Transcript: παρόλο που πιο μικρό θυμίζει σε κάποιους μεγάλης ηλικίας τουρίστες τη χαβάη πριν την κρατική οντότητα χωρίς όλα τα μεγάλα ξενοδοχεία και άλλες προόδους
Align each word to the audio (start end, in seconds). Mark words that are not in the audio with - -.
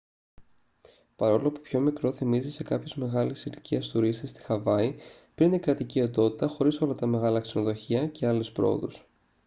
παρόλο 1.15 1.51
που 1.51 1.61
πιο 1.61 1.79
μικρό 1.79 2.11
θυμίζει 2.11 2.51
σε 2.51 2.63
κάποιους 2.63 2.95
μεγάλης 2.95 3.45
ηλικίας 3.45 3.87
τουρίστες 3.87 4.31
τη 4.31 4.41
χαβάη 4.41 4.95
πριν 5.35 5.51
την 5.51 5.61
κρατική 5.61 6.01
οντότητα 6.01 6.47
χωρίς 6.47 6.81
όλα 6.81 6.95
τα 6.95 7.05
μεγάλα 7.05 7.39
ξενοδοχεία 7.39 8.07
και 8.07 8.27
άλλες 8.27 8.51
προόδους 8.51 9.07